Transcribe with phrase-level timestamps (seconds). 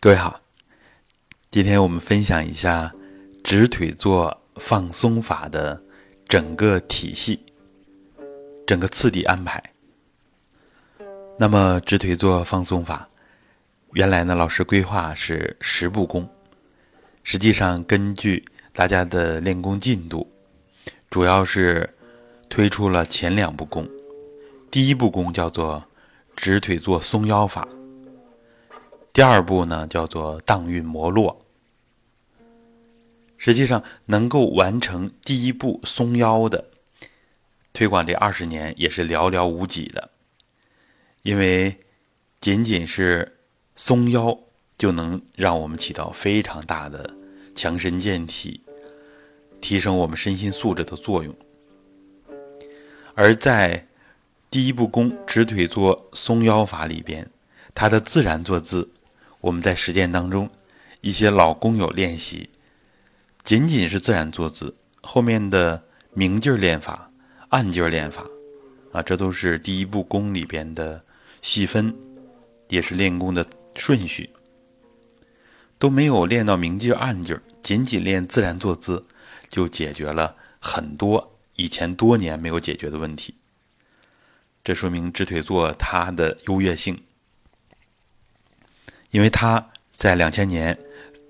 [0.00, 0.40] 各位好，
[1.50, 2.94] 今天我们分享一下
[3.42, 5.82] 直腿坐放松法的
[6.28, 7.44] 整个体系、
[8.64, 9.60] 整个次第安排。
[11.36, 13.08] 那么直腿坐放松法，
[13.94, 16.28] 原来呢老师规划是十步功，
[17.24, 20.30] 实际上根据大家的练功进度，
[21.10, 21.92] 主要是
[22.48, 23.88] 推出了前两步功。
[24.70, 25.84] 第一步功叫做
[26.36, 27.66] 直腿坐松腰法。
[29.18, 31.44] 第二步呢，叫做荡运摩落。
[33.36, 36.64] 实际上，能够完成第一步松腰的
[37.72, 40.08] 推广这二十年，也是寥寥无几的。
[41.22, 41.80] 因为
[42.40, 43.40] 仅仅是
[43.74, 44.38] 松腰，
[44.78, 47.12] 就能让我们起到非常大的
[47.56, 48.60] 强身健体、
[49.60, 51.34] 提升我们身心素质的作用。
[53.16, 53.84] 而在
[54.48, 57.28] 第一步功直腿坐松腰法里边，
[57.74, 58.88] 它的自然坐姿。
[59.40, 60.50] 我们在实践当中，
[61.00, 62.50] 一些老工友练习，
[63.42, 67.10] 仅仅是自然坐姿，后面的明劲儿练法、
[67.50, 68.26] 暗劲儿练法，
[68.92, 71.04] 啊，这都是第一步功里边的
[71.40, 71.94] 细分，
[72.68, 74.28] 也是练功的顺序，
[75.78, 79.06] 都没有练到明劲儿、暗劲儿，仅仅练自然坐姿，
[79.48, 83.34] 就解决了很多以前多年没有解决的问题。
[84.64, 87.00] 这说明直腿坐它的优越性。
[89.10, 90.78] 因为他在两千年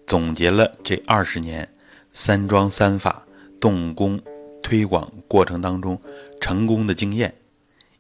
[0.07, 1.69] 总结了这二十年
[2.13, 3.23] 三桩三法
[3.61, 4.21] 动工
[4.63, 6.01] 推广过程当中
[6.41, 7.35] 成功的经验，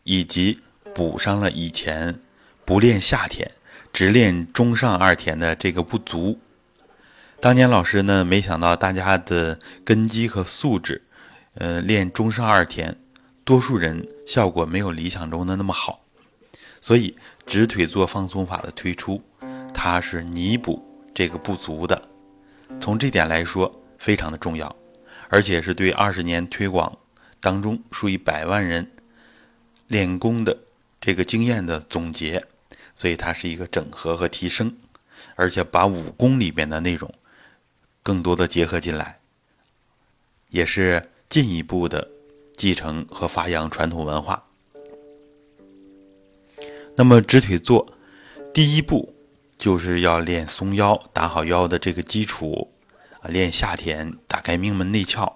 [0.03, 0.59] 以及
[0.95, 2.19] 补上了以前
[2.65, 3.51] 不练下田
[3.93, 6.39] 只练中上二田的这个不足。
[7.41, 11.01] 当年老师呢，没想到大家的根基和素质，
[11.55, 12.97] 呃，练中上二田，
[13.45, 16.05] 多数人效果没有理想中的那么好，
[16.81, 19.23] 所以直腿坐放松法的推出。
[19.81, 20.85] 它是弥补
[21.15, 22.03] 这个不足的，
[22.81, 24.75] 从这点来说非常的重要，
[25.29, 26.99] 而且是对二十年推广
[27.39, 28.91] 当中数以百万人
[29.87, 30.59] 练功的
[31.01, 32.45] 这个经验的总结，
[32.97, 34.77] 所以它是一个整合和提升，
[35.37, 37.09] 而且把武功里边的内容
[38.03, 39.21] 更多的结合进来，
[40.49, 42.11] 也是进一步的
[42.57, 44.43] 继承和发扬传统文化。
[46.97, 47.95] 那么直腿坐
[48.53, 49.15] 第一步。
[49.59, 52.71] 就是要练松腰，打好腰的这个基础
[53.21, 55.31] 啊，练下田，打开命门内窍。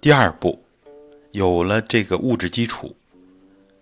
[0.00, 0.64] 第二步，
[1.30, 2.96] 有了这个物质基础，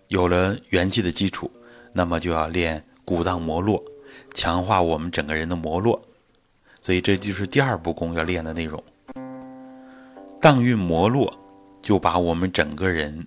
[0.09, 1.51] 有了元气的基础，
[1.91, 3.83] 那么就要练骨荡摩络，
[4.35, 5.99] 强化我们整个人的摩络。
[6.79, 8.81] 所以这就是第二步功要练的内容。
[10.39, 11.33] 荡运摩络，
[11.81, 13.25] 就把我们整个人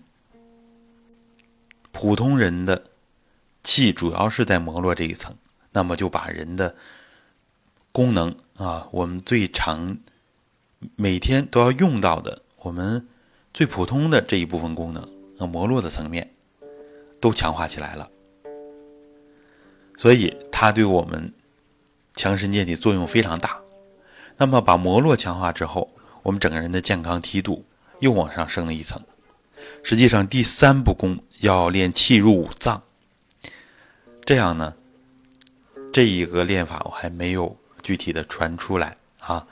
[1.90, 2.84] 普通人的
[3.64, 5.34] 气，主要是在摩络这一层。
[5.76, 6.74] 那么就把人的
[7.92, 9.98] 功能啊，我们最常
[10.96, 13.06] 每天都要用到的，我们
[13.52, 16.32] 最普通的这一部分功能，那摩络的层面
[17.20, 18.08] 都强化起来了。
[19.98, 21.30] 所以它对我们
[22.14, 23.60] 强身健体作用非常大。
[24.38, 25.90] 那么把摩络强化之后，
[26.22, 27.66] 我们整个人的健康梯度
[28.00, 29.02] 又往上升了一层。
[29.82, 32.82] 实际上第三步功要练气入五脏，
[34.24, 34.74] 这样呢。
[35.96, 39.46] 这一个练法我还没有具体的传出来啊，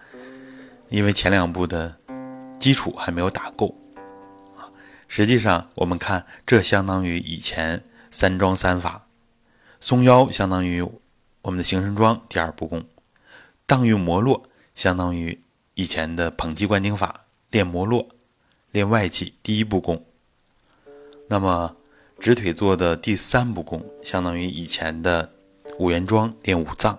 [0.91, 1.97] 因为前两步的
[2.59, 3.75] 基础还没有打够
[4.55, 4.69] 啊。
[5.09, 9.07] 实际上，我们看这相当于以前三桩三法，
[9.81, 10.87] 松腰相当于
[11.41, 12.85] 我们的形神桩第二步功，
[13.65, 14.43] 荡运摩络
[14.75, 15.41] 相当于
[15.73, 18.11] 以前的捧击观顶法练摩络、
[18.71, 20.05] 练外气第一步功。
[21.27, 21.75] 那么
[22.21, 25.31] 直腿坐的第三步功相当于以前的。
[25.79, 26.99] 五元桩练五脏，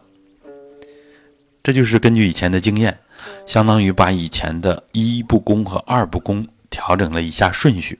[1.63, 2.99] 这就是根据以前的经验，
[3.45, 7.99] 相当于把以前的一不功和二不功调整了一下顺序。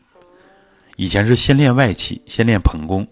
[0.98, 3.08] 以前是先练外气，先练捧功，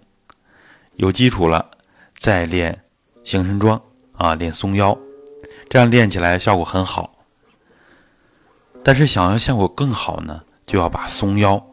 [0.96, 1.72] 有基础了
[2.18, 2.84] 再练
[3.24, 3.82] 形神桩
[4.14, 4.98] 啊，练松腰，
[5.70, 7.16] 这样练起来效果很好。
[8.84, 11.66] 但是想要效果更好呢，就要把松腰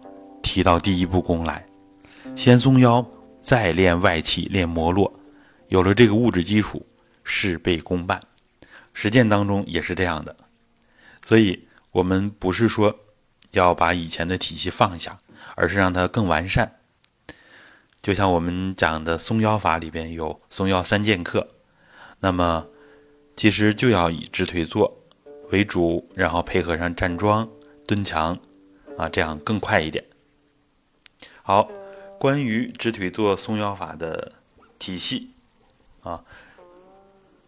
[0.43, 1.67] 提到第一步功来，
[2.37, 3.05] 先松腰，
[3.41, 5.13] 再练外气，练摩络。
[5.71, 6.85] 有了这个物质基础，
[7.23, 8.21] 事倍功半。
[8.93, 10.37] 实践当中也是这样的，
[11.23, 12.99] 所以我们不是说
[13.53, 15.21] 要把以前的体系放下，
[15.55, 16.81] 而是让它更完善。
[18.03, 21.49] 就像我们讲的松腰法里边有松腰三剑客，
[22.19, 22.67] 那么
[23.37, 25.05] 其实就要以直腿坐
[25.53, 27.49] 为主，然后配合上站桩、
[27.87, 28.37] 蹲墙，
[28.99, 30.05] 啊，这样更快一点。
[31.43, 31.71] 好，
[32.19, 34.33] 关于直腿坐松腰法的
[34.81, 35.31] 体系。
[36.03, 36.23] 啊，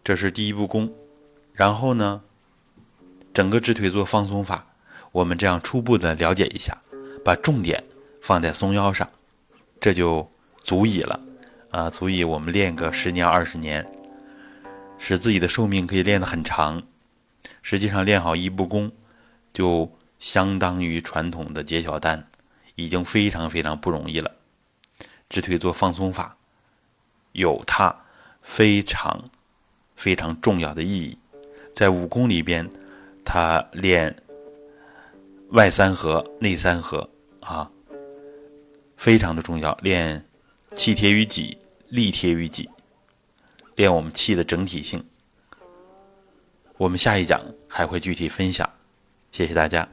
[0.02, 0.92] 这是第一步功。
[1.52, 2.22] 然后呢，
[3.34, 4.66] 整个直腿坐放松法，
[5.10, 6.76] 我们这样初步的了解一下，
[7.24, 7.82] 把重点
[8.20, 9.08] 放在松腰上，
[9.80, 10.30] 这就
[10.62, 11.20] 足以了
[11.70, 13.86] 啊，足以我们练个十年二十年，
[14.98, 16.82] 使自己的寿命可以练得很长。
[17.60, 18.90] 实际上，练好一步功，
[19.52, 22.28] 就相当于传统的解小丹，
[22.74, 24.30] 已经非常非常不容易了。
[25.28, 26.36] 直腿坐放松法
[27.32, 27.94] 有它
[28.42, 29.30] 非常
[29.96, 31.16] 非常重要的意义。
[31.72, 32.68] 在武功里边，
[33.24, 34.14] 他练
[35.50, 37.08] 外三合、内三合
[37.40, 37.70] 啊，
[38.96, 39.74] 非常的重要。
[39.82, 40.24] 练
[40.76, 41.56] 气贴于己，
[41.88, 42.68] 力贴于己，
[43.76, 45.02] 练我们气的整体性。
[46.76, 48.68] 我们下一讲还会具体分享，
[49.30, 49.88] 谢谢大家。